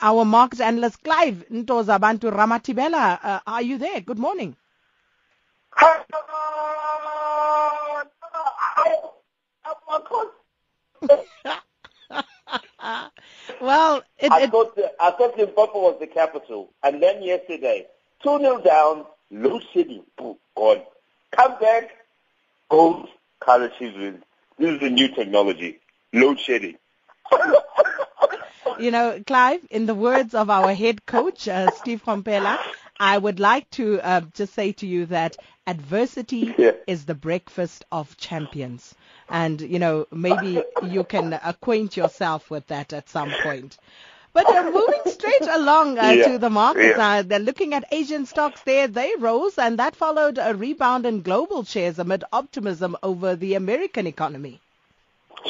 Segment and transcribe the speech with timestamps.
[0.00, 3.18] our market analyst Clive Ntoza Bantu Ramathibela.
[3.22, 4.00] Uh, are you there?
[4.00, 4.56] Good morning.
[13.60, 17.86] well, it, I, thought the, I thought Limpopo was the capital, and then yesterday,
[18.22, 20.82] 2 0 down, low city, gone.
[21.32, 21.90] Come back,
[22.68, 23.08] gold,
[23.40, 24.22] currencies win.
[24.58, 25.80] This is the new technology,
[26.12, 26.76] load shedding.
[28.80, 32.58] you know, Clive, in the words of our head coach, uh, Steve Komphela,
[32.98, 36.72] I would like to uh, just say to you that adversity yeah.
[36.86, 38.94] is the breakfast of champions.
[39.28, 43.78] And, you know, maybe you can acquaint yourself with that at some point.
[44.32, 46.28] But uh, moving straight along uh, yeah.
[46.28, 47.08] to the markets, yeah.
[47.08, 48.86] uh, they're looking at Asian stocks there.
[48.86, 54.06] They rose, and that followed a rebound in global shares amid optimism over the American
[54.06, 54.60] economy.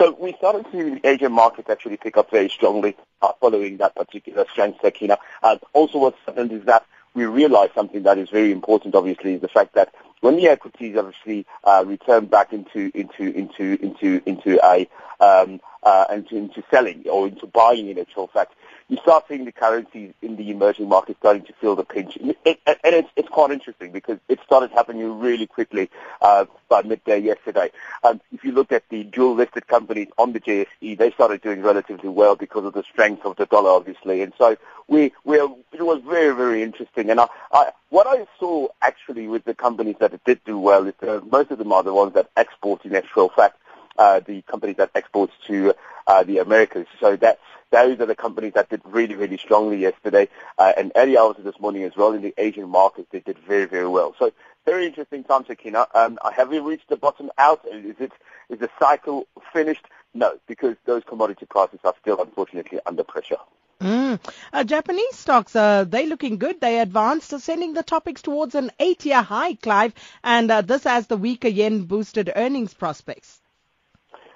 [0.00, 3.76] So we started to see the Asian markets actually pick up very strongly uh, following
[3.76, 5.18] that particular strength, Sakina.
[5.42, 9.42] Uh, also what's happened is that we realized something that is very important, obviously, is
[9.42, 14.58] the fact that when the equities obviously uh, return back into into into into into
[14.64, 14.88] a
[15.22, 18.54] um, uh, into, into selling or into buying in actual fact,
[18.90, 22.18] you start seeing the currencies in the emerging markets starting to feel the pinch.
[22.44, 25.88] It, and it's, it's quite interesting because it started happening really quickly
[26.20, 27.70] uh, by midday yesterday.
[28.02, 32.08] Um, if you look at the dual-listed companies on the JSE, they started doing relatively
[32.08, 34.22] well because of the strength of the dollar, obviously.
[34.22, 34.56] And so
[34.88, 37.10] we, we it was very, very interesting.
[37.10, 40.94] And I, I, what I saw actually with the companies that did do well is
[41.02, 43.56] uh, most of them are the ones that export in actual fact.
[44.00, 45.74] Uh, the companies that export to
[46.06, 46.86] uh, the Americas.
[47.00, 47.38] So that
[47.70, 50.28] those are the companies that did really, really strongly yesterday.
[50.58, 53.38] Uh, and early hours of this morning as well in the Asian markets, they did
[53.46, 54.14] very, very well.
[54.18, 54.32] So
[54.64, 55.86] very interesting time, Sakina.
[55.94, 57.60] Um, have we reached the bottom out?
[57.70, 58.12] Is it
[58.48, 59.84] is the cycle finished?
[60.14, 63.36] No, because those commodity prices are still unfortunately under pressure.
[63.82, 64.18] Mm.
[64.52, 66.58] Uh, Japanese stocks, uh, they looking good.
[66.60, 69.92] They advanced, sending the TOPIX towards an eight-year high, Clive,
[70.24, 73.40] and uh, this as the weaker yen boosted earnings prospects.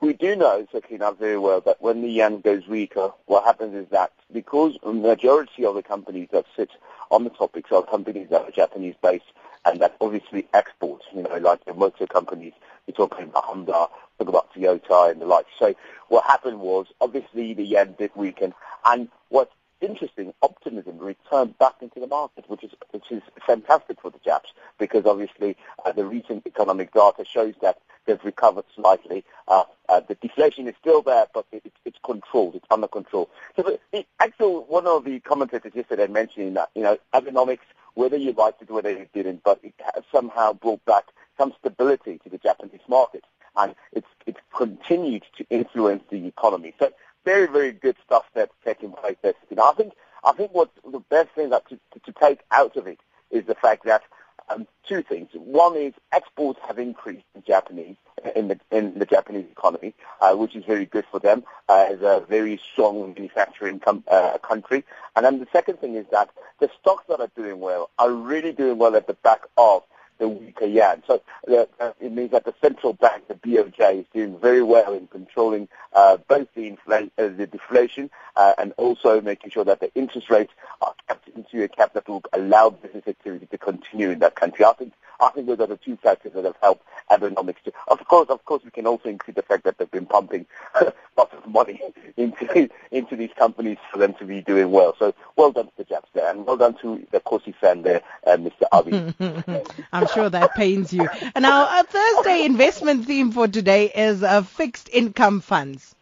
[0.00, 3.90] We do know, Sakina, very well that when the yen goes weaker, what happens is
[3.90, 6.70] that because the majority of the companies that sit
[7.10, 9.24] on the TOPIX are companies that are Japanese-based
[9.64, 12.52] and that obviously export, you know, like the motor companies,
[12.86, 13.88] we're talking about Honda,
[14.18, 15.46] talk about Toyota and the like.
[15.58, 15.74] So
[16.08, 18.54] what happened was, obviously the yen did weaken,
[18.84, 24.10] and what's interesting, optimism returned back into the market, which is which is fantastic for
[24.10, 29.24] the Japs because obviously uh, the recent economic data shows that they've recovered slightly.
[29.46, 32.56] Uh, uh, the deflation is still there, but it, it, it's controlled.
[32.56, 33.30] It's under control.
[33.54, 38.16] So the, the actual one of the commentators yesterday mentioning that you know economics, whether
[38.16, 41.04] you liked it, or whether you didn't, but it has somehow brought back
[41.38, 43.24] some stability to the Japanese market,
[43.56, 46.74] and it's it's continued to influence the economy.
[46.80, 46.90] So
[47.24, 49.16] very very good stuff that's taking place.
[49.22, 49.92] You know, I think
[50.24, 52.98] I think what the best thing that to, to, to take out of it
[53.30, 54.02] is the fact that
[54.50, 55.28] um, two things.
[55.34, 57.96] One is exports have increased in Japanese
[58.34, 62.00] in the in the Japanese economy, uh, which is very good for them uh, as
[62.02, 64.84] a very strong manufacturing com- uh, country.
[65.16, 68.52] And then the second thing is that the stocks that are doing well are really
[68.52, 69.82] doing well at the back of
[70.18, 71.02] the weaker yen.
[71.06, 75.06] So uh, it means that the central bank, the BOJ, is doing very well in
[75.06, 79.92] controlling uh, both the, infl- uh, the deflation uh, and also making sure that the
[79.94, 80.52] interest rates
[80.82, 84.64] are kept into a cap that will allow business activity to continue in that country.
[84.64, 87.56] I think I think those are the two factors that have helped Abenomics.
[87.88, 90.46] Of course, of course, we can also include the fact that they've been pumping
[91.16, 91.80] lots of money
[92.16, 94.94] into into these companies for them to be doing well.
[94.98, 98.02] So well done to the Japs there, and well done to the Kosi fan there,
[98.26, 98.64] uh, Mr.
[98.72, 99.66] Abe.
[99.92, 101.08] I'm sure that pains you.
[101.34, 105.94] And our, Thursday investment theme for today is uh, fixed income funds.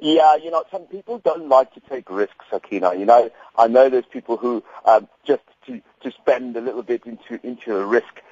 [0.00, 2.94] Yeah, you know, some people don't like to take risks, Sakina.
[2.94, 7.04] You know, I know there's people who um, just to, to spend a little bit
[7.04, 8.22] into into a risk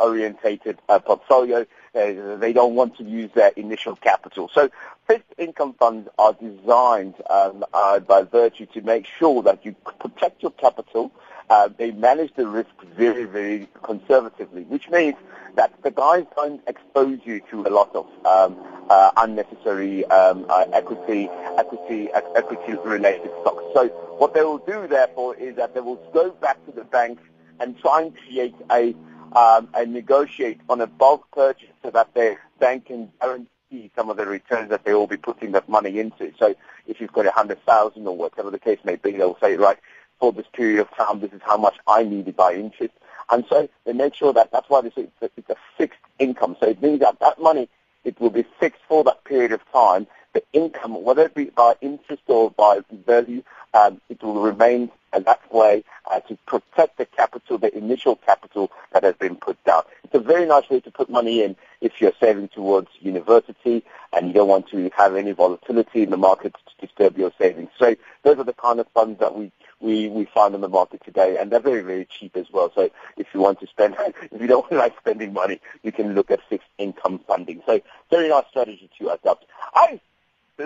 [0.00, 1.66] orientated uh, portfolio.
[1.94, 4.48] Uh, they don't want to use their initial capital.
[4.52, 4.70] So
[5.06, 10.42] fixed income funds are designed um, uh, by virtue to make sure that you protect
[10.42, 11.10] your capital.
[11.48, 15.16] Uh, they manage the risk very, very conservatively, which means
[15.56, 18.56] that the guys don't expose you to a lot of um,
[18.88, 21.28] uh, unnecessary um, uh, equity,
[21.58, 23.64] equity, equity-related stocks.
[23.74, 23.88] So
[24.18, 27.22] what they will do, therefore, is that they will go back to the banks
[27.58, 28.94] and try and create a
[29.32, 34.16] um, and negotiate on a bulk purchase so that their bank can guarantee some of
[34.16, 36.32] the returns that they will be putting that money into.
[36.38, 36.54] So
[36.86, 39.78] if you've got a hundred thousand or whatever the case may be, they'll say, right,
[40.18, 42.94] for this period of time, this is how much I needed by interest.
[43.30, 46.00] And so they make sure that that's why they say it's a, it's a fixed
[46.18, 46.56] income.
[46.60, 47.68] So it means that that money,
[48.04, 51.74] it will be fixed for that period of time the income, whether it be by
[51.80, 53.42] interest or by value,
[53.74, 59.02] um, it will remain that way uh, to protect the capital, the initial capital that
[59.02, 59.82] has been put down.
[60.04, 64.28] It's a very nice way to put money in if you're saving towards university and
[64.28, 67.70] you don't want to have any volatility in the market to disturb your savings.
[67.78, 71.02] So those are the kind of funds that we we, we find in the market
[71.04, 72.70] today, and they're very, very cheap as well.
[72.74, 73.96] So if you want to spend,
[74.30, 77.62] if you don't like spending money, you can look at fixed income funding.
[77.66, 77.80] So
[78.10, 79.46] very nice strategy to adopt.
[79.74, 80.00] I,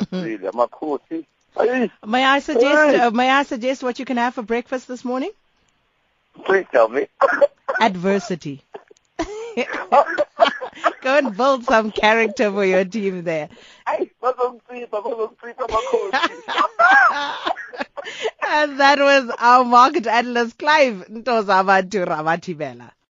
[0.00, 0.50] mm-hmm.
[2.06, 3.00] May I suggest?
[3.00, 5.30] Uh, may I suggest what you can have for breakfast this morning?
[6.44, 7.06] Please tell me.
[7.80, 8.62] Adversity.
[11.02, 13.48] Go and build some character for your team there.
[18.48, 22.90] and that was our market analyst Clive Ntozabantu Ramathibela.